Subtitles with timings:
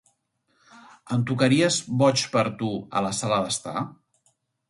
[1.17, 3.87] Em tocaries "Boig per tu" a la sala d'estar?